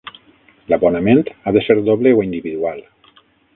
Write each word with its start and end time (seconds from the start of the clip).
L'abonament 0.73 1.21
ha 1.35 1.53
de 1.59 1.63
ser 1.67 1.77
doble 1.91 2.17
o 2.21 2.25
individual? 2.31 2.85